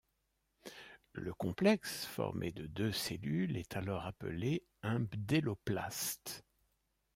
Le 1.13 1.31
complexe 1.31 2.07
formé 2.07 2.51
de 2.51 2.65
deux 2.65 2.91
cellules 2.91 3.55
est 3.55 3.77
alors 3.77 4.07
appelé 4.07 4.63
un 4.81 4.99
bdelloplaste. 5.01 6.43